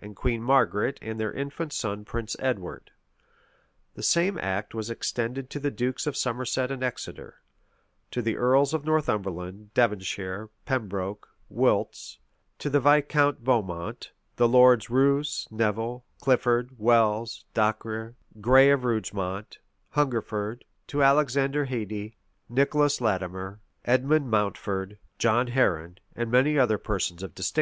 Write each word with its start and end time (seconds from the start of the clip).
and 0.00 0.16
Queen 0.16 0.42
Margaret 0.42 0.98
and 1.02 1.20
their 1.20 1.30
infant 1.30 1.74
son 1.74 2.02
Prince 2.02 2.34
Edward: 2.38 2.90
the 3.96 4.02
same 4.02 4.38
act 4.38 4.74
was 4.74 4.88
extended 4.88 5.50
to 5.50 5.60
the 5.60 5.70
dukes 5.70 6.06
of 6.06 6.16
Somerset 6.16 6.70
and 6.70 6.82
Exeter; 6.82 7.42
to 8.10 8.22
the 8.22 8.38
earls 8.38 8.72
of 8.72 8.86
Northumberland, 8.86 9.74
Devonshire, 9.74 10.48
Pembroke, 10.64 11.28
Wilts; 11.50 12.18
to 12.58 12.70
the 12.70 12.80
Viscount 12.80 13.44
Beaumont; 13.44 14.10
the 14.36 14.48
Lords 14.48 14.88
Roos, 14.88 15.46
Nevil, 15.50 16.02
Clifford, 16.18 16.70
Welles, 16.78 17.44
Dacre, 17.52 18.14
Gray 18.40 18.70
of 18.70 18.84
Rugemont, 18.86 19.58
Hungerford; 19.90 20.64
to 20.86 21.02
Alexander 21.02 21.66
Hedie, 21.66 22.14
Nicholas 22.48 23.02
Latimer, 23.02 23.60
Edmond 23.84 24.30
Mountfort, 24.30 24.96
John 25.18 25.48
Heron, 25.48 25.98
and 26.16 26.30
many 26.30 26.58
other 26.58 26.78
persons 26.78 27.22
of 27.22 27.34
distinction. 27.34 27.56